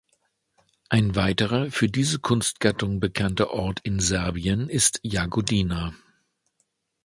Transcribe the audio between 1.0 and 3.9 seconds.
weiterer für diese Kunstgattung bekannter Ort